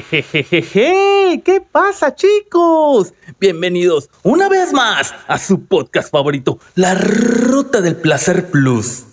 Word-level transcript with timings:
Jejejeje, 0.00 1.42
¿qué 1.44 1.60
pasa 1.60 2.14
chicos? 2.14 3.12
Bienvenidos 3.38 4.08
una 4.22 4.48
vez 4.48 4.72
más 4.72 5.14
a 5.26 5.38
su 5.38 5.66
podcast 5.66 6.10
favorito, 6.10 6.58
La 6.74 6.94
Ruta 6.94 7.82
del 7.82 7.96
Placer 7.96 8.50
Plus. 8.50 9.04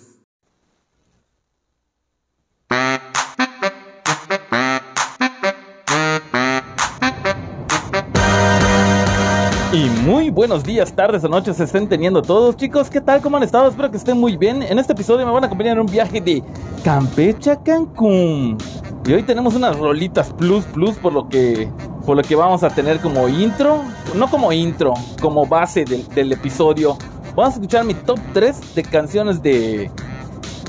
Muy 10.10 10.28
buenos 10.28 10.64
días, 10.64 10.92
tardes 10.92 11.22
o 11.22 11.28
noches 11.28 11.56
se 11.56 11.62
estén 11.62 11.88
teniendo 11.88 12.20
todos. 12.20 12.56
Chicos, 12.56 12.90
¿qué 12.90 13.00
tal? 13.00 13.20
¿Cómo 13.20 13.36
han 13.36 13.44
estado? 13.44 13.68
Espero 13.68 13.92
que 13.92 13.96
estén 13.96 14.18
muy 14.18 14.36
bien. 14.36 14.60
En 14.60 14.80
este 14.80 14.92
episodio 14.92 15.24
me 15.24 15.30
van 15.30 15.44
a 15.44 15.46
acompañar 15.46 15.74
en 15.74 15.82
un 15.82 15.86
viaje 15.86 16.20
de 16.20 16.42
Campeche 16.82 17.52
a 17.52 17.62
Cancún. 17.62 18.58
Y 19.06 19.12
hoy 19.12 19.22
tenemos 19.22 19.54
unas 19.54 19.78
rolitas 19.78 20.32
plus 20.32 20.64
plus 20.64 20.96
por 20.96 21.12
lo 21.12 21.28
que 21.28 21.68
por 22.04 22.16
lo 22.16 22.24
que 22.24 22.34
vamos 22.34 22.64
a 22.64 22.70
tener 22.70 22.98
como 22.98 23.28
intro, 23.28 23.84
no 24.16 24.28
como 24.28 24.50
intro, 24.52 24.94
como 25.22 25.46
base 25.46 25.84
del, 25.84 26.32
episodio. 26.32 26.98
Vamos 27.36 27.52
a 27.52 27.54
escuchar 27.54 27.84
mi 27.84 27.94
top 27.94 28.18
3 28.32 28.74
de 28.74 28.82
canciones 28.82 29.40
de 29.40 29.92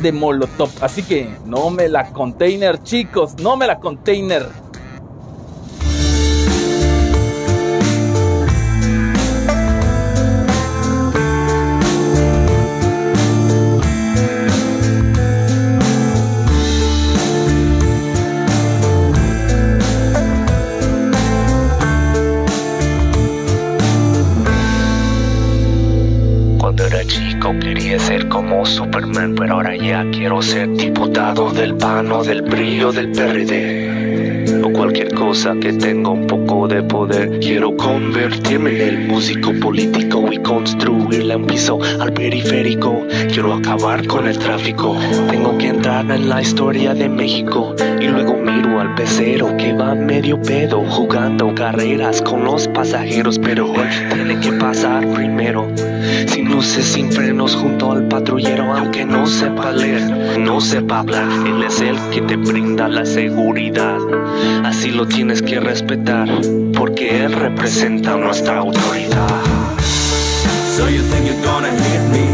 de 0.03 0.11
Molotov. 0.11 0.69
Así 0.81 1.01
que 1.01 1.35
no 1.47 1.71
me 1.71 1.89
la 1.89 2.11
container, 2.11 2.83
chicos, 2.83 3.33
no 3.41 3.57
me 3.57 3.65
la 3.65 3.79
container. 3.79 4.45
Quiero 30.11 30.41
ser 30.41 30.69
diputado 30.71 31.51
del 31.51 31.75
PAN 31.75 32.11
o 32.13 32.23
del 32.23 32.41
brillo 32.43 32.93
del 32.93 33.11
PRD. 33.11 33.80
O 34.63 34.71
cualquier 34.71 35.13
cosa 35.13 35.55
que 35.59 35.73
tenga 35.73 36.09
un 36.09 36.27
poco 36.27 36.67
de 36.67 36.83
poder. 36.83 37.39
Quiero 37.39 37.75
convertirme 37.75 38.71
en 38.71 38.81
el 38.81 39.07
músico 39.07 39.51
político 39.59 40.27
y 40.31 40.37
construirle 40.39 41.35
un 41.35 41.45
piso 41.45 41.79
al 41.99 42.13
periférico. 42.13 43.05
Quiero 43.31 43.53
acabar 43.53 44.05
con 44.07 44.27
el 44.27 44.37
tráfico. 44.37 44.97
Tengo 45.29 45.57
que 45.57 45.67
entrar 45.67 46.09
en 46.11 46.29
la 46.29 46.41
historia 46.41 46.93
de 46.93 47.09
México. 47.09 47.75
Y 47.99 48.07
luego 48.07 48.35
miro 48.35 48.79
al 48.79 48.93
pecero 48.95 49.55
que 49.57 49.73
va 49.73 49.95
medio 49.95 50.41
pedo 50.41 50.83
jugando 50.87 51.53
carreras 51.55 52.21
con 52.21 52.43
los 52.43 52.67
pasajeros. 52.67 53.39
Pero 53.39 53.73
él 53.75 54.09
tiene 54.13 54.39
que 54.39 54.51
pasar 54.53 55.07
primero. 55.13 55.67
Sin 56.27 56.51
luces, 56.51 56.85
sin 56.85 57.11
frenos 57.11 57.55
junto 57.55 57.91
al 57.91 58.07
patrullero, 58.07 58.73
aunque 58.73 59.05
no 59.05 59.25
sepa 59.25 59.71
leer, 59.71 60.39
no 60.39 60.61
sepa 60.61 60.99
hablar, 60.99 61.27
él 61.45 61.63
es 61.63 61.81
el 61.81 61.97
que 62.11 62.21
te 62.21 62.35
brinda 62.37 62.87
la 62.87 63.05
seguridad. 63.05 63.97
Así 64.63 64.91
lo 64.91 65.07
tienes 65.07 65.41
que 65.41 65.59
respetar, 65.59 66.27
porque 66.77 67.23
él 67.23 67.33
representa 67.33 68.15
nuestra 68.15 68.59
autoridad. 68.59 69.41
So 70.75 70.87
you 70.87 71.01
think 71.01 71.27
you're 71.27 71.43
gonna 71.43 71.69
hit 71.69 72.01
me, 72.11 72.25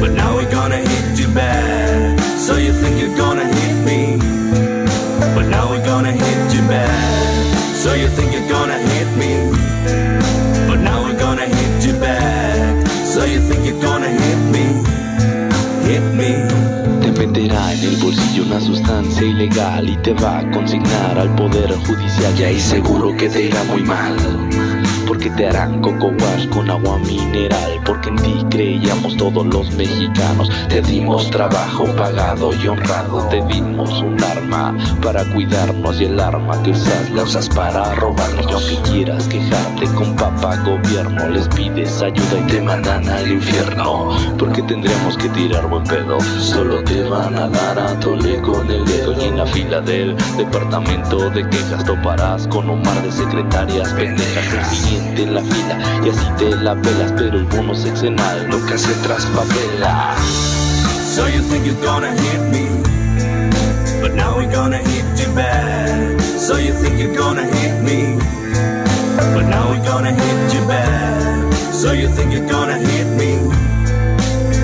but 0.00 0.12
now 0.12 0.34
we're 0.36 0.50
gonna 0.50 0.76
hit 0.76 1.18
you 1.18 1.28
back. 1.34 2.18
So 2.38 2.56
you 2.56 2.72
think 2.72 2.98
you're 3.00 3.16
gonna 3.16 3.44
hit 3.44 3.76
me, 3.84 4.16
but 5.34 5.46
now 5.48 5.68
we're 5.68 5.84
gonna 5.84 6.12
hit 6.12 6.54
you 6.54 6.62
back. 6.68 7.10
So 7.74 7.94
you 7.94 8.08
think 8.08 8.32
you're 8.32 8.48
gonna 8.48 8.78
hit 8.78 9.08
me, 9.16 9.49
meterá 17.30 17.72
en 17.72 17.84
el 17.84 17.96
bolsillo 17.98 18.42
una 18.44 18.60
sustancia 18.60 19.22
ilegal 19.22 19.88
y 19.88 19.96
te 19.98 20.12
va 20.14 20.40
a 20.40 20.50
consignar 20.50 21.16
al 21.16 21.32
poder 21.36 21.72
judicial 21.86 22.34
y 22.38 22.42
ahí 22.42 22.60
seguro 22.60 23.16
que 23.16 23.28
te 23.28 23.44
irá 23.44 23.62
muy 23.64 23.82
mal. 23.82 24.79
Porque 25.10 25.28
te 25.30 25.48
harán 25.48 25.80
coco 25.80 26.12
wash 26.20 26.48
con 26.50 26.70
agua 26.70 26.96
mineral. 26.98 27.80
Porque 27.84 28.10
en 28.10 28.16
ti 28.18 28.46
creíamos 28.48 29.16
todos 29.16 29.44
los 29.44 29.68
mexicanos. 29.72 30.48
Te 30.68 30.80
dimos 30.82 31.28
trabajo 31.32 31.84
pagado 31.96 32.52
y 32.54 32.68
honrado. 32.68 33.26
Te 33.28 33.42
dimos 33.46 33.90
un 34.02 34.22
arma 34.22 34.72
para 35.02 35.24
cuidarnos 35.24 36.00
y 36.00 36.04
el 36.04 36.20
arma 36.20 36.62
que 36.62 36.70
usas 36.70 37.10
la 37.10 37.24
usas 37.24 37.48
para 37.48 37.92
robarnos. 37.96 38.46
Y 38.48 38.52
aunque 38.52 38.88
quieras 38.88 39.26
quejarte 39.26 39.86
con 39.96 40.14
papá 40.14 40.54
gobierno, 40.58 41.28
les 41.28 41.48
pides 41.48 42.00
ayuda 42.02 42.38
y 42.46 42.52
te 42.52 42.60
mandan 42.60 43.08
al 43.08 43.32
infierno. 43.32 44.16
Porque 44.38 44.62
tendremos 44.62 45.16
que 45.16 45.28
tirar 45.30 45.68
buen 45.68 45.82
pedo. 45.82 46.20
Solo 46.38 46.84
te 46.84 47.02
van 47.02 47.34
a 47.34 47.48
dar 47.48 47.80
a 47.80 47.98
tole 47.98 48.40
con 48.42 48.70
el 48.70 48.84
dedo. 48.84 49.20
Y 49.20 49.24
en 49.24 49.38
la 49.38 49.46
fila 49.46 49.80
del 49.80 50.16
departamento 50.36 51.30
de 51.30 51.48
quejas 51.48 51.84
toparás 51.84 52.46
con 52.46 52.70
un 52.70 52.80
mar 52.82 53.02
de 53.02 53.10
secretarias 53.10 53.92
pendejas. 53.94 54.99
Siguiente 55.00 55.22
en 55.22 55.34
la 55.34 55.40
fila 55.42 55.78
y 56.04 56.08
así 56.10 56.26
te 56.38 56.56
la 56.56 56.74
pelas. 56.74 57.12
Pero 57.16 57.38
el 57.38 57.44
bono 57.44 57.74
sexenal 57.74 58.48
nunca 58.48 58.76
se 58.76 58.92
traspapela. 59.02 60.14
So 61.14 61.26
you 61.26 61.42
think 61.42 61.66
you're 61.66 61.74
gonna 61.82 62.12
hit 62.12 62.40
me, 62.52 62.68
but 64.00 64.14
now 64.14 64.36
we're 64.36 64.52
gonna 64.52 64.78
hit 64.78 65.04
you 65.18 65.32
back. 65.34 66.20
So 66.38 66.58
you 66.58 66.72
think 66.72 66.98
you're 66.98 67.16
gonna 67.16 67.44
hit 67.44 67.82
me, 67.82 68.18
but 69.34 69.46
now 69.48 69.70
we're 69.70 69.84
gonna 69.84 70.12
hit 70.12 70.54
you 70.54 70.66
back. 70.66 71.52
So 71.72 71.92
you 71.92 72.08
think 72.08 72.32
you're 72.32 72.48
gonna 72.48 72.78
hit 72.78 73.06
me, 73.18 73.38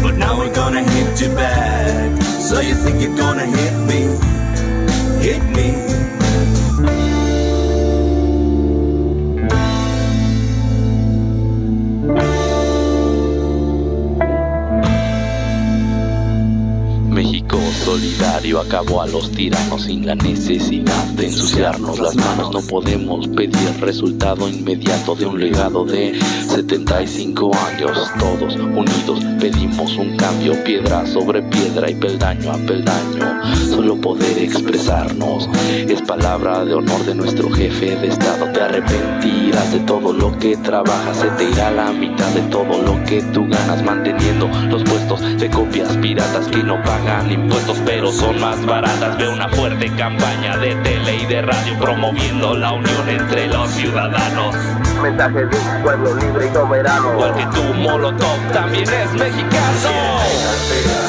but 0.02 0.16
now 0.16 0.38
we're 0.38 0.54
gonna 0.54 0.82
hit 0.82 1.20
you 1.20 1.34
back. 1.34 2.22
So 2.38 2.60
you 2.60 2.74
think 2.74 3.00
you're 3.00 3.16
gonna 3.16 3.46
hit 3.46 3.74
me, 3.88 4.08
hit 5.20 5.42
me. 5.56 6.15
Solidario 17.96 18.60
acabó 18.60 19.00
a 19.00 19.06
los 19.06 19.30
tiranos 19.30 19.84
sin 19.84 20.04
la 20.04 20.14
necesidad 20.14 21.04
de 21.16 21.28
ensuciarnos 21.28 21.98
las 21.98 22.14
manos. 22.14 22.52
No 22.52 22.60
podemos 22.60 23.26
pedir 23.28 23.80
resultado 23.80 24.46
inmediato 24.50 25.14
de 25.14 25.24
un 25.24 25.40
legado 25.40 25.86
de 25.86 26.18
75 26.46 27.50
años. 27.56 27.98
Todos 28.18 28.54
unidos 28.54 29.24
pedimos 29.40 29.96
un 29.96 30.14
cambio, 30.18 30.62
piedra 30.62 31.06
sobre 31.06 31.40
piedra 31.44 31.90
y 31.90 31.94
peldaño 31.94 32.52
a 32.52 32.58
peldaño. 32.58 33.56
Solo 33.70 33.98
poder 33.98 34.40
expresarnos 34.40 35.48
es 35.88 36.02
palabra 36.02 36.66
de 36.66 36.74
honor 36.74 37.02
de 37.06 37.14
nuestro 37.14 37.50
jefe 37.50 37.96
de 37.96 38.08
Estado. 38.08 38.52
Te 38.52 38.60
arrepentirás 38.60 39.72
de 39.72 39.80
todo 39.80 40.12
lo 40.12 40.38
que 40.38 40.54
trabajas, 40.58 41.16
se 41.16 41.28
te 41.30 41.48
irá 41.48 41.70
la 41.70 41.92
mitad 41.92 42.28
de 42.34 42.42
todo 42.50 42.82
lo 42.82 43.02
que 43.04 43.22
tú 43.32 43.46
ganas 43.48 43.82
manteniendo 43.82 44.48
los 44.68 44.82
puestos 44.82 45.22
de 45.38 45.48
copias 45.48 45.96
piratas 45.96 46.46
que 46.48 46.62
no 46.62 46.82
pagan 46.82 47.30
impuestos 47.30 47.85
pero 47.86 48.12
son 48.12 48.38
más 48.40 48.66
baratas. 48.66 49.16
Ve 49.16 49.28
una 49.28 49.48
fuerte 49.48 49.90
campaña 49.96 50.58
de 50.58 50.74
tele 50.76 51.16
y 51.22 51.26
de 51.26 51.40
radio 51.40 51.78
promoviendo 51.78 52.54
la 52.54 52.72
unión 52.72 53.08
entre 53.08 53.46
los 53.46 53.70
ciudadanos. 53.70 54.54
mensaje 55.00 55.46
de 55.46 55.56
un 55.56 55.82
pueblo 55.82 56.14
libre 56.16 56.48
y 56.48 56.52
soberano. 56.52 57.12
Igual 57.12 57.34
que 57.34 57.46
tu 57.46 57.62
Molotov 57.74 58.52
también 58.52 58.84
es 58.84 59.12
mexicano. 59.12 59.90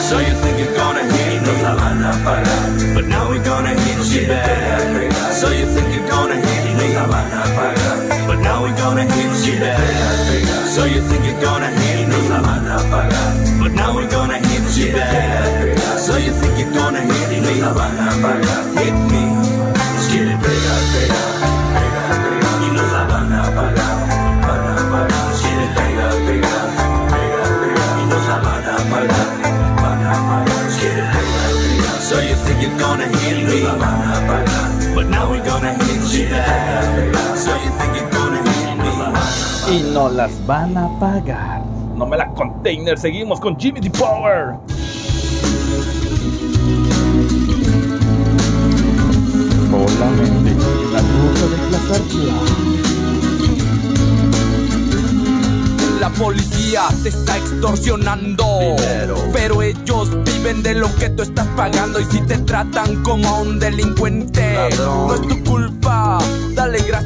So 0.08 0.20
you 0.20 0.34
think 0.42 0.60
you're 0.60 0.74
gonna 0.78 1.04
hit 1.04 1.42
me, 1.42 1.62
la 1.64 1.76
van 1.76 2.04
a 2.04 2.12
pagar. 2.24 2.94
But 2.94 3.08
now 3.08 3.28
we're 3.28 3.44
gonna 3.44 3.74
hit 3.74 4.06
you 4.14 4.28
back. 4.28 5.12
So 5.34 5.50
you 5.50 5.66
think 5.66 5.94
you're 5.94 6.08
gonna 6.08 6.36
hit 6.36 6.78
me, 6.78 6.94
la 6.94 7.08
van 7.08 7.32
a 7.34 7.44
pagar. 7.58 8.28
But 8.28 8.40
now 8.40 8.62
we're 8.62 8.78
gonna 8.78 9.04
hit 9.04 9.46
you 9.46 9.60
back. 9.60 10.68
So 10.68 10.86
you 10.86 11.02
think 11.02 11.26
you're 11.26 11.42
gonna 11.42 11.72
Y 39.70 39.82
no 39.94 40.10
las 40.10 40.46
van 40.46 40.78
a 40.78 40.88
pagar. 41.00 41.62
No 41.96 42.06
me 42.06 42.16
la 42.16 42.28
container. 42.30 42.98
Seguimos 42.98 43.40
con 43.40 43.58
Jimmy 43.58 43.82
D. 43.82 43.90
Power. 43.90 44.56
Solamente. 49.70 50.56
la 50.92 51.00
ruta 51.00 51.88
placer. 51.90 52.78
La 56.00 56.10
policía 56.12 56.84
te 57.04 57.10
está 57.10 57.38
extorsionando. 57.38 58.46
Pero 59.34 59.62
ellos 59.62 60.10
viven 60.24 60.64
de 60.64 60.76
lo 60.76 60.94
que 60.96 61.10
tú 61.10 61.24
estás 61.24 61.48
pagando. 61.58 62.00
Y 62.00 62.06
si 62.06 62.22
te 62.22 62.38
tratan 62.38 63.04
como 63.04 63.28
a 63.28 63.40
un 63.42 63.60
delincuente, 63.60 64.70
no 64.78 65.14
es 65.14 65.22
tu 65.22 65.44
culpa. 65.44 65.77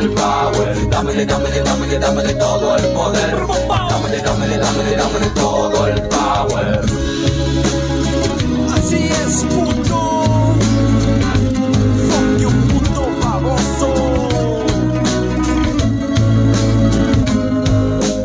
el 0.00 0.10
power. 0.10 0.90
Dámele, 0.90 1.26
dámele, 1.26 1.62
dámele, 1.62 1.98
dámele 1.98 2.34
todo 2.34 2.76
el 2.76 2.86
poder. 2.92 3.36
Dámele, 3.90 4.18
dámele, 4.22 4.58
dámele, 4.58 4.96
dámele 4.96 5.26
todo 5.34 5.86
el 5.86 6.02
power. 6.02 6.80
Así 8.74 9.10
es, 9.24 9.44
puto. 9.44 10.54
Fuck 12.08 12.40
you, 12.40 12.50
puto 12.70 13.02
baboso. 13.22 13.88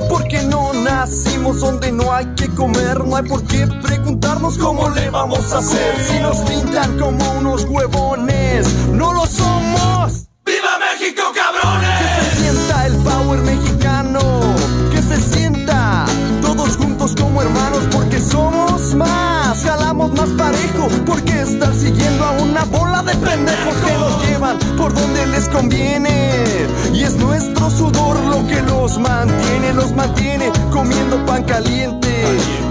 Porque 0.10 0.42
no 0.44 0.74
nacimos 0.74 1.60
donde 1.60 1.92
no 1.92 2.14
hay 2.14 2.26
que 2.36 2.48
comer. 2.50 3.04
No 3.04 3.16
hay 3.18 3.24
por 3.24 3.44
qué 3.44 3.68
preguntarnos 3.68 4.58
cómo 4.58 4.90
le 4.90 5.10
vamos 5.10 5.52
a 5.52 5.58
hacer. 5.58 5.94
Si 6.08 6.20
nos 6.20 6.38
pintan 6.38 6.98
como 6.98 7.32
unos 7.40 7.66
huevones, 7.66 8.66
no 8.92 9.14
lo 9.14 9.26
somos. 9.26 9.45
Porque 17.92 18.20
somos 18.20 18.94
más, 18.96 19.64
jalamos 19.64 20.12
más 20.14 20.30
parejo. 20.30 20.88
Porque 21.06 21.42
estar 21.42 21.74
siguiendo 21.74 22.24
a 22.24 22.32
una 22.32 22.64
bola 22.66 23.02
de 23.04 23.16
pendejos 23.16 23.76
que 23.86 23.94
nos 23.94 24.28
llevan 24.28 24.58
por 24.78 24.94
donde 24.94 25.26
les 25.28 25.48
conviene. 25.50 26.42
Y 26.94 27.04
es 27.04 27.16
nuestro 27.16 27.70
sudor 27.70 28.18
lo 28.26 28.46
que 28.48 28.62
los 28.62 28.98
mantiene, 29.00 29.74
los 29.74 29.94
mantiene 29.94 30.52
comiendo 30.72 31.26
pan 31.26 31.44
caliente. 31.44 32.10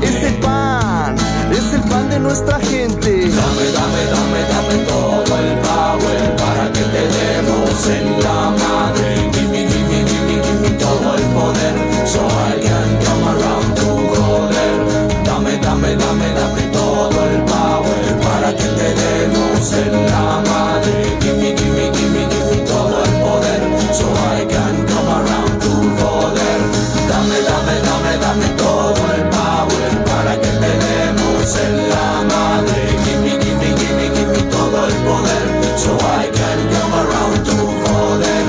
Ese 0.02 0.32
pan 0.42 1.16
es 1.50 1.72
el 1.72 1.82
pan 1.82 2.08
de 2.10 2.18
nuestra 2.20 2.58
gente. 2.60 3.10
Dame, 3.10 3.66
dame, 3.72 4.02
dame, 4.14 4.40
dame 4.48 4.84
todo 4.86 5.38
el 5.38 5.58
power 5.58 6.36
para 6.36 6.72
que 6.72 6.80
te 6.80 7.02
demos 7.18 7.86
en 7.86 8.22
la 8.22 8.50
madre. 8.50 9.30
Gimme, 9.32 9.68
gimme, 9.68 10.04
gimme, 10.08 10.42
gimme 10.42 10.70
todo 10.78 11.14
el 11.14 11.22
poder 11.34 11.94
so 12.06 12.20
I 12.20 12.60
can 12.60 13.03
Dame, 15.84 15.96
dame, 15.96 16.32
dame, 16.32 16.62
todo 16.72 17.24
el 17.28 17.42
power 17.44 18.18
para 18.24 18.56
que 18.56 18.64
te 18.64 18.88
demos 18.94 19.72
en 19.74 19.92
la 20.06 20.40
madre. 20.48 21.18
Gimme, 21.20 21.54
gimme, 21.58 21.92
gimme, 21.92 22.24
gimme 22.32 22.56
todo 22.66 23.04
el 23.04 23.12
poder 23.20 23.60
so 23.92 24.06
I 24.32 24.46
can 24.46 24.86
come 24.88 25.10
around 25.12 25.60
to 25.60 25.72
joder. 26.00 26.60
Dame, 27.06 27.36
dame, 27.48 27.76
dame, 27.84 28.12
dame 28.16 28.48
todo 28.56 28.96
el 29.12 29.24
power 29.28 29.90
para 30.08 30.40
que 30.40 30.52
te 30.62 30.72
demos 30.88 31.54
en 31.66 31.76
la 31.92 32.08
madre. 32.32 32.80
Gimme, 33.04 33.32
gimme, 33.44 33.68
gimme, 33.76 34.06
gimme 34.16 34.40
todo 34.50 34.86
el 34.88 34.94
poder 35.04 35.44
so 35.76 35.92
I 36.00 36.32
can 36.32 36.60
come 36.72 36.94
around 36.96 37.44
to 37.44 37.56
joder. 37.84 38.40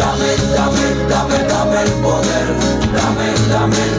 Dame, 0.00 0.30
dame, 0.56 0.88
dame, 1.12 1.38
dame 1.52 1.82
el 1.82 1.92
poder. 2.00 2.46
Dame, 2.96 3.28
dame, 3.50 3.97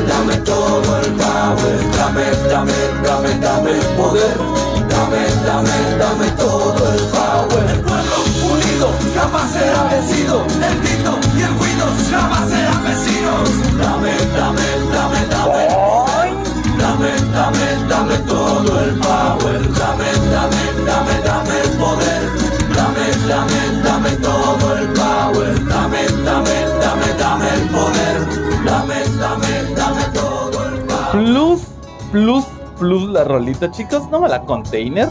Plus, 32.12 32.44
plus, 32.78 33.08
la 33.10 33.24
rolita, 33.24 33.70
chicos. 33.70 34.10
No 34.10 34.20
me 34.20 34.28
la 34.28 34.42
container. 34.42 35.10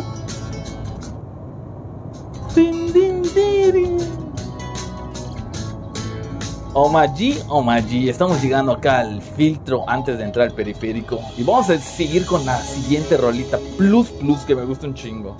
Omaji, 6.75 7.39
Omaji, 7.49 8.09
estamos 8.09 8.41
llegando 8.41 8.71
acá 8.71 9.01
al 9.01 9.21
filtro 9.21 9.85
antes 9.89 10.17
de 10.17 10.25
entrar 10.25 10.49
al 10.49 10.55
periférico 10.55 11.19
y 11.37 11.43
vamos 11.43 11.69
a 11.71 11.79
seguir 11.79 12.25
con 12.25 12.47
la 12.47 12.57
siguiente 12.59 13.17
rolita 13.17 13.59
Plus 13.77 14.11
Plus 14.11 14.39
que 14.43 14.55
me 14.55 14.65
gusta 14.65 14.87
un 14.87 14.95
chingo, 14.95 15.37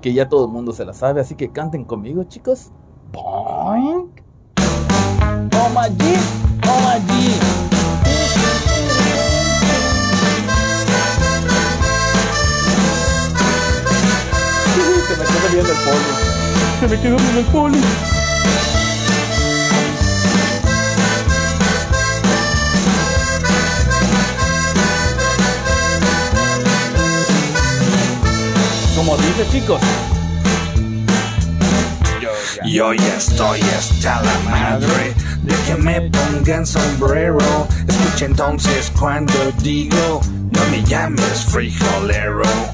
que 0.00 0.12
ya 0.12 0.28
todo 0.28 0.46
el 0.46 0.50
mundo 0.50 0.72
se 0.72 0.84
la 0.84 0.92
sabe, 0.92 1.20
así 1.20 1.36
que 1.36 1.52
canten 1.52 1.84
conmigo 1.84 2.24
chicos. 2.24 2.72
Boink. 3.12 4.22
Omaji, 5.54 6.14
Omaji. 6.64 7.41
Se 16.82 16.88
me 16.88 17.00
quedó 17.00 17.16
viendo 17.16 17.38
el 17.38 17.46
poli. 17.46 17.78
Como 28.96 29.16
dice 29.16 29.46
chicos. 29.52 29.80
Y 32.64 32.80
hoy 32.80 32.96
estoy 33.16 33.60
hasta 33.60 34.20
la 34.20 34.38
madre 34.50 35.14
de 35.42 35.54
que 35.68 35.76
me 35.76 36.00
pongan 36.10 36.66
sombrero. 36.66 37.68
Escucha 37.86 38.24
entonces 38.24 38.90
cuando 38.98 39.34
digo, 39.62 40.20
no 40.50 40.60
me 40.72 40.82
llames 40.82 41.44
frijolero. 41.44 42.71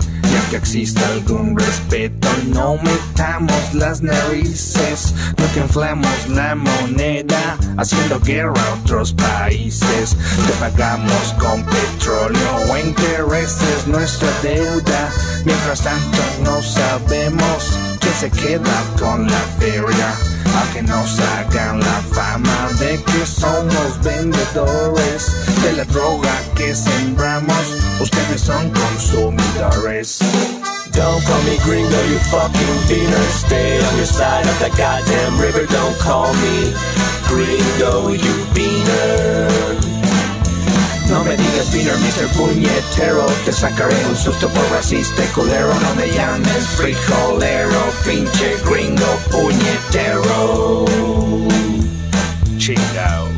Que 0.51 0.57
exista 0.57 1.07
algún 1.09 1.59
respeto, 1.59 2.27
no 2.47 2.77
metamos 2.77 3.75
las 3.75 4.01
narices. 4.01 5.13
No 5.37 5.53
que 5.53 5.61
inflamos 5.61 6.29
la 6.31 6.55
moneda, 6.55 7.59
haciendo 7.77 8.19
guerra 8.21 8.55
a 8.55 8.75
otros 8.81 9.13
países. 9.13 10.17
Te 10.47 10.53
pagamos 10.59 11.35
con 11.39 11.63
petróleo 11.65 12.57
o 12.71 12.79
intereses 12.79 13.87
nuestra 13.87 14.31
deuda. 14.43 15.11
Mientras 15.45 15.83
tanto, 15.83 16.19
no 16.43 16.63
sabemos 16.63 17.79
que 18.01 18.11
se 18.19 18.31
queda 18.31 18.85
con 18.99 19.27
la 19.27 19.41
feria. 19.59 20.15
A 20.57 20.73
que 20.73 20.83
nos 20.83 21.21
hagan 21.21 21.81
la 21.81 22.01
fama 22.11 22.69
de 22.81 22.99
que 23.03 23.27
somos 23.27 24.03
vendedores 24.03 25.27
de 25.63 25.73
la 25.75 25.85
droga 25.85 26.33
que 26.55 26.75
sembramos. 26.75 27.88
Ustedes 28.01 28.41
son 28.41 28.71
consumidores. 28.71 30.21
Don't 30.93 31.23
call 31.25 31.43
me 31.43 31.59
gringo, 31.65 32.01
you 32.07 32.19
fucking 32.31 32.79
beaner. 32.89 33.27
Stay 33.31 33.79
on 33.85 33.97
your 33.97 34.07
side 34.07 34.47
of 34.47 34.59
the 34.61 34.71
goddamn 34.77 35.39
river. 35.41 35.67
Don't 35.67 35.99
call 35.99 36.33
me 36.35 36.73
gringo, 37.27 38.09
you 38.11 38.35
beaner. 38.55 39.99
No 41.11 41.25
me 41.25 41.37
digas 41.37 41.73
beaner, 41.73 41.97
Mr. 41.99 42.29
Puñetero 42.37 43.27
Te 43.47 43.53
sacaré 43.53 43.97
un 44.07 44.17
susto 44.17 44.49
por 44.51 44.71
racista 44.71 45.23
culero 45.35 45.73
No 45.81 45.95
me 45.95 46.07
llames 46.13 46.67
frijolero 46.77 47.93
Pinche 48.05 48.59
gringo 48.65 49.19
puñetero 49.31 50.85
Chingao 52.59 53.38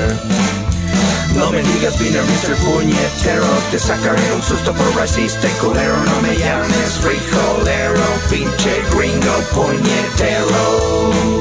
No 1.41 1.49
me 1.49 1.63
digas 1.63 1.97
beaner, 1.97 2.21
Mr. 2.21 2.55
Puñetero 2.57 3.43
Te 3.71 3.79
sacaré 3.79 4.21
un 4.33 4.43
susto 4.43 4.71
por 4.73 4.95
racista 4.95 5.47
y 5.47 5.51
culero 5.53 5.97
No 5.97 6.21
me 6.21 6.37
llames 6.37 6.99
frijolero 7.01 8.03
Pinche 8.29 8.83
gringo 8.95 9.35
puñetero 9.51 11.40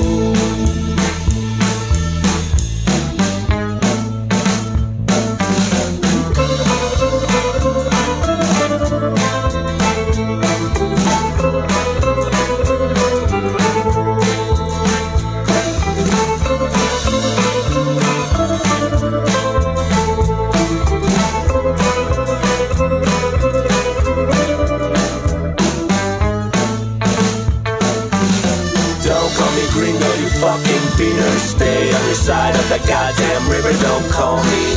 Your 32.10 32.18
side 32.18 32.56
of 32.56 32.68
the 32.68 32.82
goddamn 32.90 33.48
river. 33.48 33.70
Don't 33.70 34.10
call 34.10 34.42
me 34.42 34.74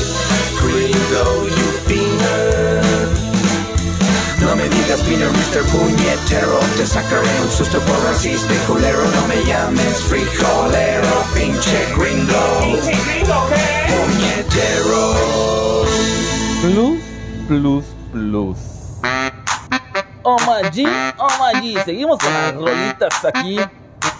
gringo, 0.62 1.50
you 1.50 1.68
beaner. 1.90 2.78
No 4.38 4.56
me 4.56 4.70
digas 4.70 5.02
beaner, 5.02 5.32
Mr. 5.32 5.64
Puñetero 5.72 6.60
Te 6.78 6.86
sacaré 6.86 7.28
un 7.42 7.50
susto 7.50 7.80
por 7.80 7.98
racista 8.04 8.54
culero 8.68 9.04
No 9.16 9.28
me 9.28 9.44
llames 9.46 9.98
frijolero 10.04 11.24
Pinche 11.34 11.88
gringo 11.96 12.44
Puñetero 13.90 15.04
Plus, 16.62 17.02
plus, 17.48 17.86
plus. 18.12 18.58
Oh 20.24 20.38
my 20.46 20.70
G, 20.70 20.86
oh 21.18 21.30
my 21.40 21.54
G. 21.60 21.84
Seguimos 21.84 22.20
con 22.20 22.32
las 22.32 22.54
rolitas 22.54 23.26
aquí. 23.26 23.58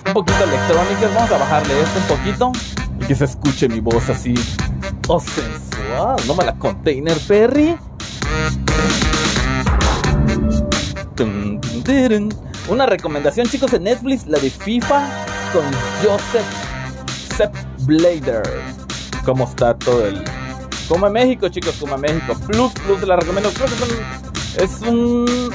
Un 0.08 0.14
poquito 0.14 0.44
electrónicas. 0.44 1.14
Vamos 1.14 1.32
a 1.32 1.38
bajarle 1.38 1.82
esto 1.82 2.00
un 2.00 2.08
poquito. 2.18 2.73
Que 3.08 3.16
se 3.16 3.26
escuche 3.26 3.68
mi 3.68 3.80
voz 3.80 4.10
así. 4.10 4.34
Oh, 5.08 5.20
sensual. 5.20 6.16
No 6.28 6.36
me 6.36 6.46
la 6.46 6.56
container, 6.56 7.18
Perry. 7.28 7.78
Una 12.70 12.86
recomendación, 12.86 13.48
chicos, 13.48 13.74
en 13.74 13.84
Netflix, 13.84 14.26
la 14.26 14.40
de 14.40 14.50
FIFA 14.50 15.08
con 15.52 15.64
Joseph 16.02 16.46
Sepp 17.36 17.56
Blader. 17.82 18.44
¿Cómo 19.26 19.46
está 19.46 19.78
todo 19.78 20.08
el 20.08 20.24
como 20.88 21.08
en 21.08 21.14
México, 21.14 21.48
chicos, 21.50 21.76
como 21.80 21.96
en 21.96 22.02
México. 22.02 22.36
Plus, 22.48 22.72
plus, 22.74 23.02
la 23.04 23.16
recomiendo. 23.16 23.50
Creo 23.52 23.68
que 23.68 24.64
es 24.64 24.82
un 24.82 25.52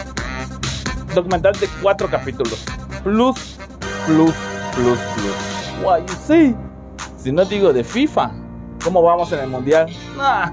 documental 1.15 1.53
de 1.61 1.69
cuatro 1.83 2.09
capítulos. 2.09 2.59
Plus, 3.05 3.57
plus, 4.07 4.35
plus, 4.75 4.99
plus. 4.99 5.85
Why 5.85 6.01
you 6.01 6.15
see? 6.27 6.68
Si 7.29 7.33
no 7.33 7.45
digo 7.45 7.75
de 7.75 7.85
FIFA, 7.85 8.31
¿cómo 8.83 9.03
vamos 9.03 9.31
en 9.33 9.41
el 9.41 9.49
mundial? 9.49 9.87
Nah, 10.17 10.51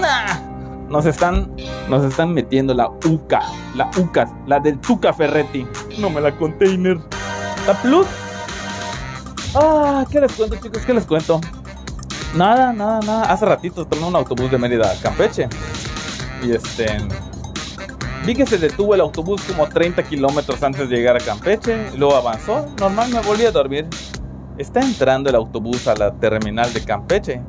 nah. 0.00 0.88
Nos 0.88 1.06
están, 1.06 1.54
nos 1.88 2.04
están 2.04 2.34
metiendo 2.34 2.74
la 2.74 2.88
UCA, 2.88 3.40
la 3.76 3.88
UCA, 3.96 4.28
la 4.48 4.58
del 4.58 4.80
Tuca 4.80 5.12
Ferretti. 5.12 5.64
No 6.00 6.10
me 6.10 6.20
la 6.20 6.36
container. 6.36 6.98
La 7.68 7.80
Plus. 7.80 8.08
Ah, 9.54 10.04
¿qué 10.10 10.20
les 10.20 10.32
cuento, 10.32 10.56
chicos? 10.56 10.82
¿Qué 10.84 10.92
les 10.92 11.06
cuento? 11.06 11.40
Nada, 12.34 12.72
nada, 12.72 12.98
nada. 13.06 13.32
Hace 13.32 13.46
ratito 13.46 13.86
tomé 13.86 14.04
un 14.04 14.16
autobús 14.16 14.50
de 14.50 14.58
Mérida 14.58 14.90
a 14.90 15.00
Campeche. 15.00 15.48
Y 16.42 16.50
este. 16.50 16.96
Vi 18.26 18.34
que 18.34 18.44
se 18.44 18.58
detuvo 18.58 18.96
el 18.96 19.02
autobús 19.02 19.40
como 19.42 19.68
30 19.68 20.02
kilómetros 20.02 20.60
antes 20.64 20.88
de 20.88 20.96
llegar 20.96 21.14
a 21.14 21.20
Campeche. 21.20 21.96
Luego 21.96 22.16
avanzó. 22.16 22.66
Normal, 22.80 23.08
me 23.10 23.20
volví 23.20 23.46
a 23.46 23.52
dormir. 23.52 23.86
Está 24.58 24.80
entrando 24.80 25.30
el 25.30 25.36
autobús 25.36 25.88
a 25.88 25.94
la 25.94 26.12
terminal 26.12 26.72
de 26.72 26.84
Campeche. 26.84 27.40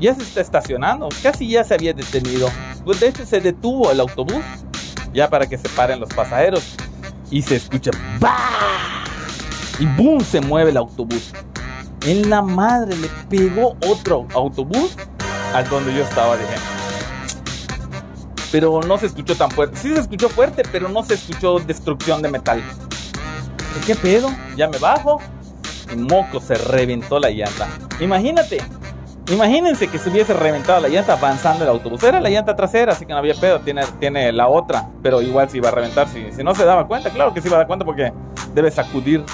Ya 0.00 0.14
se 0.14 0.22
está 0.22 0.40
estacionando. 0.40 1.08
Casi 1.22 1.48
ya 1.48 1.62
se 1.62 1.74
había 1.74 1.92
detenido. 1.92 2.50
Pues 2.84 3.00
de 3.00 3.08
hecho 3.08 3.24
se 3.24 3.40
detuvo 3.40 3.92
el 3.92 4.00
autobús. 4.00 4.42
Ya 5.12 5.30
para 5.30 5.46
que 5.46 5.56
se 5.56 5.68
paren 5.70 6.00
los 6.00 6.08
pasajeros. 6.08 6.74
Y 7.30 7.42
se 7.42 7.56
escucha. 7.56 7.92
¡Bah! 8.18 9.04
Y 9.78 9.86
boom, 9.86 10.20
se 10.20 10.40
mueve 10.40 10.70
el 10.70 10.76
autobús. 10.76 11.32
En 12.04 12.28
la 12.28 12.42
madre 12.42 12.96
le 12.96 13.08
pegó 13.28 13.76
otro 13.86 14.26
autobús 14.34 14.96
al 15.54 15.68
donde 15.68 15.94
yo 15.94 16.02
estaba, 16.02 16.36
dije. 16.36 16.54
Pero 18.50 18.80
no 18.82 18.98
se 18.98 19.06
escuchó 19.06 19.36
tan 19.36 19.50
fuerte. 19.50 19.76
Sí 19.76 19.94
se 19.94 20.00
escuchó 20.00 20.28
fuerte, 20.28 20.62
pero 20.70 20.88
no 20.88 21.02
se 21.04 21.14
escuchó 21.14 21.60
destrucción 21.60 22.20
de 22.20 22.30
metal. 22.30 22.62
¿Qué 23.86 23.94
pedo? 23.94 24.30
Ya 24.56 24.68
me 24.68 24.78
bajo. 24.78 25.20
Moco 25.96 26.40
se 26.40 26.54
reventó 26.54 27.18
la 27.18 27.30
llanta. 27.30 27.68
Imagínate. 28.00 28.58
Imagínense 29.28 29.88
que 29.88 29.98
se 29.98 30.08
hubiese 30.08 30.34
reventado 30.34 30.80
la 30.80 30.88
llanta 30.88 31.14
avanzando 31.14 31.64
el 31.64 31.70
autobús. 31.70 32.02
Era 32.04 32.20
la 32.20 32.30
llanta 32.30 32.54
trasera, 32.54 32.92
así 32.92 33.06
que 33.06 33.12
no 33.12 33.18
había 33.18 33.34
pedo. 33.34 33.58
Tiene, 33.60 33.82
tiene 33.98 34.32
la 34.32 34.46
otra, 34.46 34.88
pero 35.02 35.20
igual 35.20 35.50
se 35.50 35.56
iba 35.56 35.68
a 35.68 35.72
reventar. 35.72 36.08
Si, 36.08 36.30
si 36.32 36.44
no 36.44 36.54
se 36.54 36.64
daba 36.64 36.86
cuenta, 36.86 37.10
claro 37.10 37.34
que 37.34 37.40
se 37.40 37.48
iba 37.48 37.56
a 37.56 37.58
dar 37.58 37.66
cuenta 37.66 37.84
porque 37.84 38.12
debe 38.54 38.70
sacudir. 38.70 39.24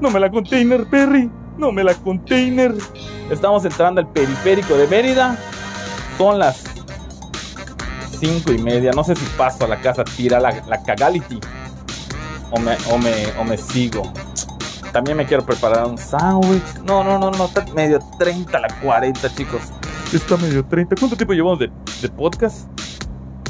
No 0.00 0.10
me 0.10 0.18
la 0.18 0.30
container, 0.30 0.84
Perry. 0.86 1.30
No 1.56 1.70
me 1.70 1.84
la 1.84 1.94
container. 1.94 2.74
Estamos 3.30 3.64
entrando 3.64 4.00
al 4.00 4.08
periférico 4.08 4.76
de 4.76 4.88
Mérida. 4.88 5.38
Son 6.18 6.38
las 6.40 6.64
cinco 8.18 8.52
y 8.52 8.58
media. 8.58 8.90
No 8.90 9.04
sé 9.04 9.14
si 9.14 9.24
paso 9.36 9.64
a 9.64 9.68
la 9.68 9.80
casa, 9.80 10.02
tira 10.02 10.40
la, 10.40 10.52
la 10.66 10.82
cagality. 10.82 11.38
O 12.50 12.58
me, 12.58 12.76
o, 12.90 12.98
me, 12.98 13.12
o 13.38 13.44
me 13.44 13.56
sigo. 13.56 14.02
También 14.94 15.16
me 15.16 15.26
quiero 15.26 15.44
preparar 15.44 15.86
un 15.86 15.98
sándwich. 15.98 16.78
No, 16.84 17.02
no, 17.02 17.18
no, 17.18 17.32
no. 17.32 17.46
Está 17.46 17.64
medio 17.74 17.98
30 18.16 18.56
a 18.56 18.60
la 18.60 18.68
40, 18.80 19.34
chicos. 19.34 19.62
Está 20.12 20.36
medio 20.36 20.64
30. 20.64 20.94
¿Cuánto 20.94 21.16
tiempo 21.16 21.34
llevamos 21.34 21.58
de, 21.58 21.72
de 22.00 22.08
podcast? 22.10 22.68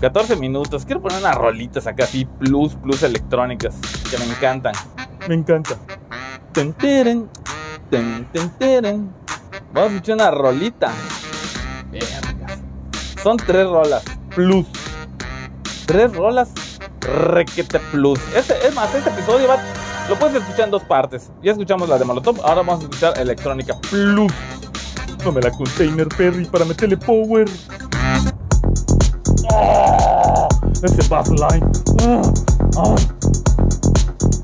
14 0.00 0.36
minutos. 0.36 0.86
Quiero 0.86 1.02
poner 1.02 1.18
unas 1.18 1.34
rolitas 1.34 1.86
acá 1.86 2.04
así, 2.04 2.24
plus, 2.24 2.76
plus 2.76 3.02
electrónicas. 3.02 3.74
Que 4.10 4.16
me 4.16 4.24
encantan. 4.24 4.72
Me 5.28 5.34
encanta. 5.34 5.76
Ten, 6.52 6.72
teren, 6.72 7.28
ten, 7.90 8.26
ten, 8.32 8.48
teren. 8.58 9.12
Vamos 9.74 9.90
a 9.90 9.94
escuchar 9.96 10.14
una 10.14 10.30
rolita. 10.30 10.92
Vergas. 11.90 12.58
Son 13.22 13.36
tres 13.36 13.66
rolas. 13.66 14.02
Plus. 14.34 14.66
Tres 15.84 16.10
rolas 16.16 16.54
requete 17.02 17.78
plus. 17.90 18.18
Este, 18.34 18.66
es 18.66 18.74
más, 18.74 18.94
este 18.94 19.10
episodio 19.10 19.48
va, 19.48 19.58
lo 20.08 20.18
puedes 20.18 20.36
escuchar 20.36 20.66
en 20.66 20.70
dos 20.70 20.82
partes. 20.84 21.30
Ya 21.42 21.52
escuchamos 21.52 21.88
la 21.88 21.98
de 21.98 22.04
Molotov, 22.04 22.40
ahora 22.42 22.62
vamos 22.62 22.80
a 22.80 22.82
escuchar 22.84 23.18
Electrónica 23.18 23.74
Plus. 23.90 24.32
Dame 25.24 25.40
la 25.40 25.50
container 25.50 26.08
Perry 26.08 26.44
para 26.44 26.64
meterle 26.64 26.96
power. 26.96 27.48
¡Oh! 29.50 30.48
Ese 30.82 31.08
bassline. 31.08 31.64
¡Oh! 32.02 32.34
¡Oh! 32.76 32.96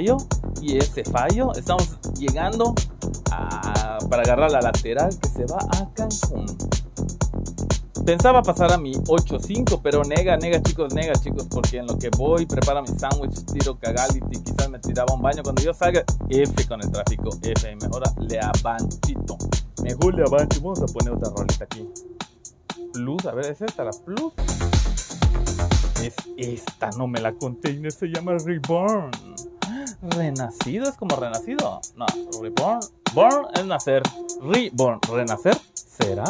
fallo, 0.00 0.16
y 0.62 0.78
ese 0.78 1.04
fallo, 1.04 1.52
estamos 1.54 1.98
llegando 2.18 2.74
a- 3.30 3.98
para 4.08 4.22
agarrar 4.22 4.50
la 4.50 4.60
lateral 4.60 5.10
que 5.20 5.28
se 5.28 5.44
va 5.44 5.58
a 5.58 5.88
Cancún. 5.94 6.46
Pensaba 8.06 8.42
pasar 8.42 8.72
a 8.72 8.78
mi 8.78 8.92
8.5, 9.08 9.80
pero 9.82 10.02
nega, 10.02 10.36
nega 10.38 10.62
chicos, 10.62 10.94
nega 10.94 11.12
chicos, 11.14 11.46
porque 11.50 11.78
en 11.78 11.86
lo 11.86 11.98
que 11.98 12.08
voy, 12.16 12.46
preparo 12.46 12.80
mi 12.82 12.88
sándwich, 12.88 13.44
tiro 13.52 13.78
cagality, 13.78 14.38
quizás 14.42 14.70
me 14.70 14.78
tiraba 14.78 15.14
un 15.14 15.20
baño. 15.20 15.42
Cuando 15.42 15.62
yo 15.62 15.74
salga, 15.74 16.02
F 16.30 16.66
con 16.66 16.80
el 16.82 16.90
tráfico, 16.90 17.28
F, 17.42 17.76
mejor 17.76 18.02
le 18.22 18.40
abanchito. 18.40 19.36
Mejor 19.82 20.14
le 20.14 20.22
abancho, 20.24 20.60
vamos 20.62 20.80
a 20.82 20.86
poner 20.86 21.12
otra 21.12 21.30
rolita 21.36 21.64
aquí. 21.64 21.86
Plus, 22.94 23.26
a 23.26 23.32
ver, 23.32 23.46
¿es 23.52 23.60
esta 23.60 23.84
la 23.84 23.90
Plus? 23.92 24.32
Es 26.02 26.14
esta, 26.38 26.88
no 26.96 27.06
me 27.06 27.20
la 27.20 27.32
container, 27.34 27.92
se 27.92 28.06
llama 28.06 28.32
Reborn. 28.38 29.10
Renacido 30.02 30.88
es 30.88 30.96
como 30.96 31.16
renacido. 31.16 31.80
No, 31.94 32.06
Reborn. 32.40 32.80
Born 33.12 33.46
es 33.54 33.66
nacer. 33.66 34.02
Reborn, 34.40 34.98
renacer. 35.12 35.58
¿Será? 35.74 36.24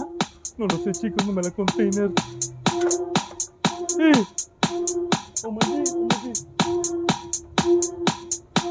No 0.59 0.67
lo 0.67 0.77
sé, 0.79 0.91
chicos, 0.93 1.25
no 1.25 1.33
me 1.33 1.43
la 1.43 1.51
container. 1.53 2.11
Eh. 4.01 4.25
Oh 5.45 5.53
my 5.53 5.59
God, 5.61 5.89
oh 5.95 6.01
my 6.01 6.09
God. 6.09 6.37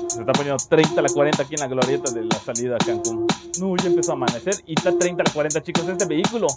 Se 0.10 0.20
está 0.20 0.34
poniendo 0.34 0.58
30 0.58 1.00
a 1.00 1.04
la 1.04 1.10
40 1.10 1.44
aquí 1.44 1.56
en 1.56 1.62
la 1.62 1.68
glorieta 1.68 2.12
de 2.12 2.26
la 2.26 2.38
salida 2.38 2.76
a 2.76 2.80
Cancún. 2.80 3.26
No, 3.60 3.76
ya 3.78 3.88
empezó 3.88 4.12
a 4.12 4.16
amanecer 4.16 4.56
y 4.66 4.74
está 4.74 4.98
30 4.98 5.24
a 5.24 5.26
la 5.26 5.34
40, 5.34 5.64
chicos. 5.64 5.88
Este 5.88 6.06
vehículo 6.06 6.48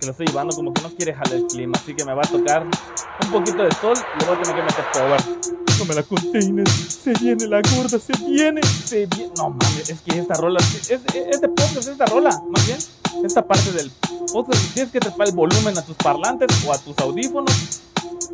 que 0.00 0.06
lo 0.06 0.10
estoy 0.12 0.26
llevando 0.26 0.56
como 0.56 0.74
que 0.74 0.82
no 0.82 0.90
quiere 0.90 1.14
jalar 1.14 1.34
el 1.34 1.46
clima, 1.46 1.78
así 1.80 1.94
que 1.94 2.04
me 2.04 2.14
va 2.14 2.22
a 2.22 2.26
tocar 2.26 2.64
un 2.64 3.30
poquito 3.30 3.62
de 3.62 3.70
sol 3.72 3.94
y 3.96 4.20
le 4.20 4.26
voy 4.26 4.36
a 4.36 4.42
tener 4.42 4.56
que 4.56 4.62
meter 4.62 4.84
power. 4.92 5.63
Me 5.86 5.94
la 5.94 6.02
container, 6.02 6.66
se 6.68 7.12
viene 7.20 7.46
la 7.46 7.60
gorda, 7.60 7.98
se 7.98 8.14
viene, 8.26 8.62
se 8.62 9.04
viene. 9.04 9.32
No 9.36 9.50
mames, 9.50 9.90
es 9.90 10.00
que 10.00 10.18
esta 10.18 10.32
rola, 10.32 10.58
es, 10.60 10.90
es, 10.90 11.02
este 11.14 11.46
podcast 11.48 11.76
es 11.76 11.88
esta 11.88 12.06
rola, 12.06 12.42
más 12.50 12.66
bien, 12.66 12.78
esta 13.22 13.46
parte 13.46 13.70
del 13.72 13.90
podcast, 14.32 14.72
tienes 14.72 14.90
que 14.90 15.00
trepar 15.00 15.28
el 15.28 15.34
volumen 15.34 15.76
a 15.76 15.82
tus 15.82 15.96
parlantes 15.96 16.48
o 16.66 16.72
a 16.72 16.78
tus 16.78 16.96
audífonos, 16.98 17.82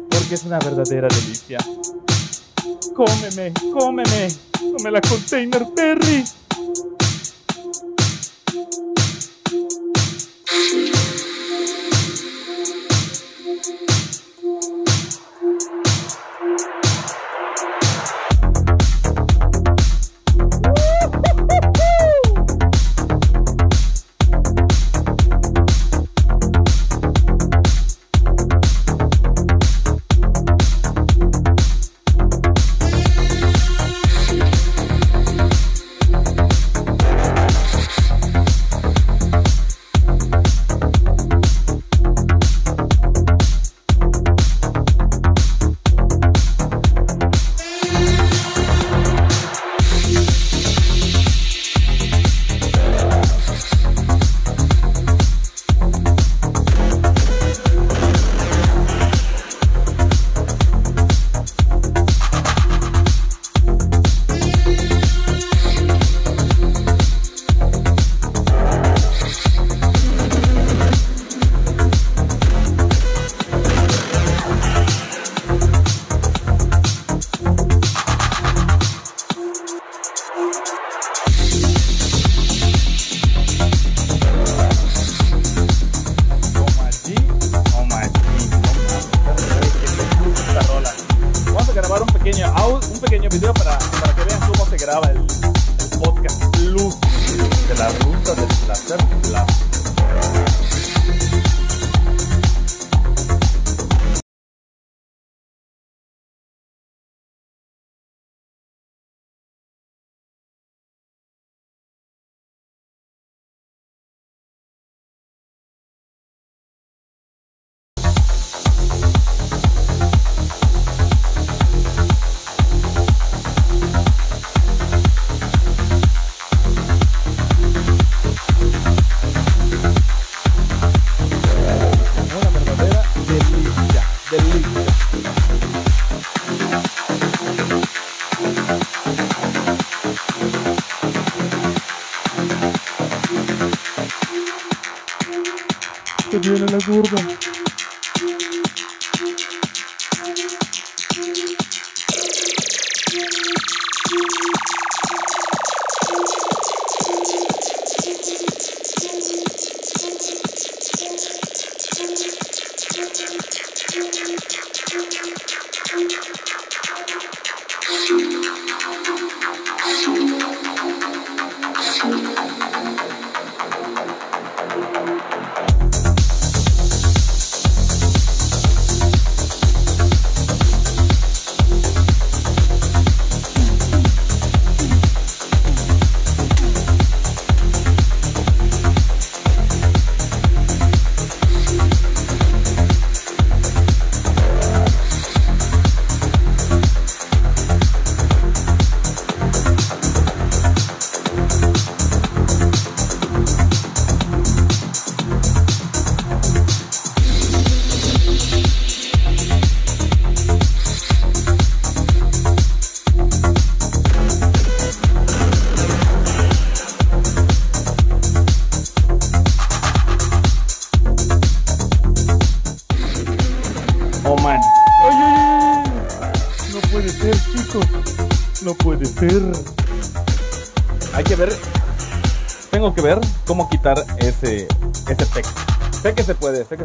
porque 0.09 0.35
es 0.37 0.45
una 0.45 0.61
verdadera 0.61 1.09
delicia. 1.09 1.59
Cómeme, 2.95 3.53
cómeme, 3.73 4.29
no 4.63 4.85
me 4.85 4.91
la 4.93 5.01
container, 5.01 5.67
Perry. 5.75 6.25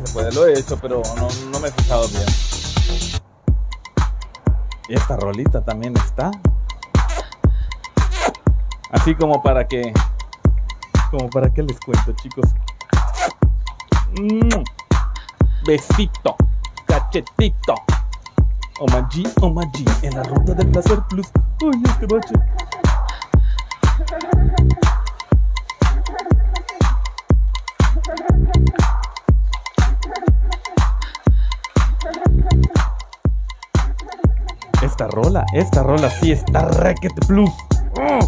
Se 0.01 0.13
puede. 0.13 0.31
Lo 0.33 0.45
he 0.45 0.59
hecho, 0.59 0.77
pero 0.81 1.01
no, 1.17 1.27
no 1.51 1.59
me 1.59 1.67
he 1.67 1.71
fijado 1.71 2.07
bien. 2.09 2.25
Y 4.87 4.95
esta 4.95 5.15
rolita 5.17 5.63
también 5.63 5.95
está. 5.97 6.31
Así 8.91 9.15
como 9.15 9.41
para 9.41 9.67
que. 9.67 9.93
Como 11.11 11.29
para 11.29 11.53
que 11.53 11.63
les 11.63 11.79
cuento, 11.79 12.13
chicos. 12.13 12.45
Mm. 14.19 14.63
Besito. 15.65 16.35
Cachetito. 16.85 17.75
Omaji, 18.79 19.27
Omaji. 19.41 19.85
En 20.03 20.15
la 20.15 20.23
ruta 20.23 20.53
del 20.53 20.67
placer 20.69 21.01
plus. 21.09 21.27
Uy, 21.61 21.81
este 21.85 22.05
bache. 22.05 22.35
rola, 35.15 35.45
esta 35.53 35.81
rola 35.81 36.09
sí 36.09 36.31
está 36.33 36.67
requete 36.67 37.25
plus. 37.25 37.49
¡Oh! 37.97 38.19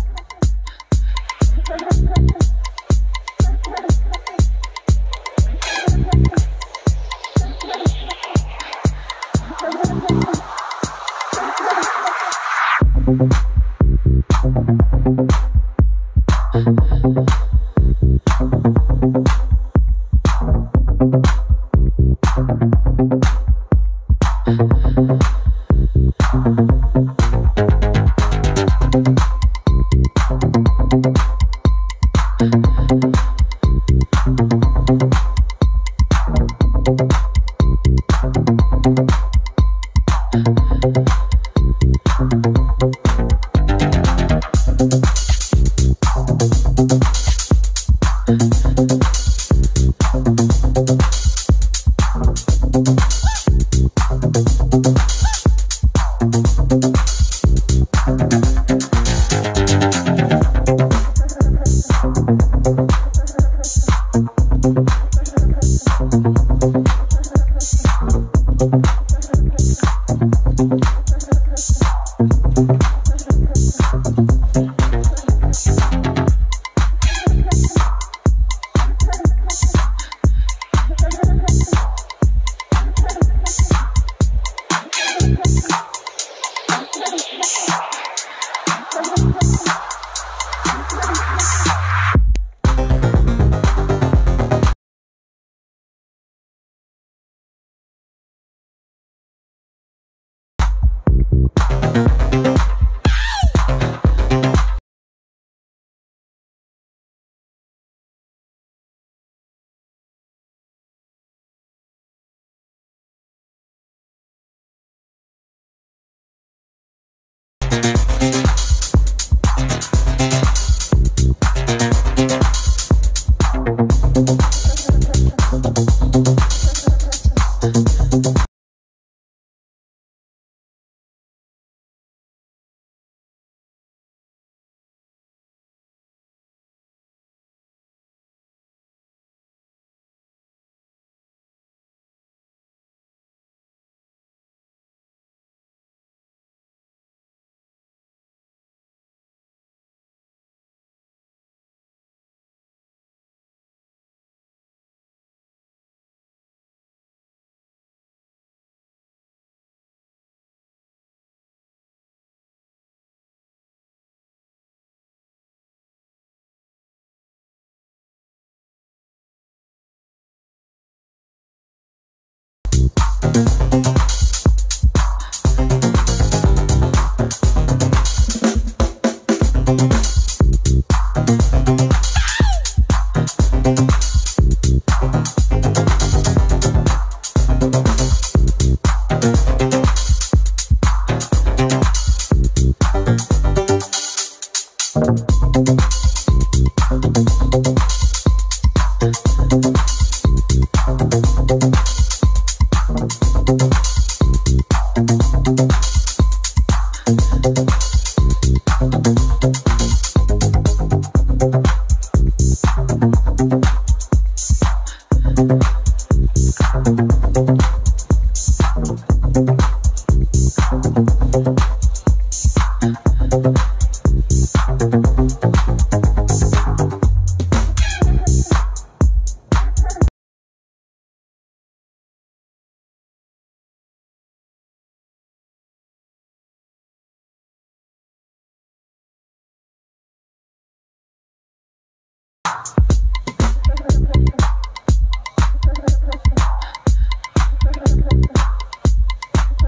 Thank 173.21 173.96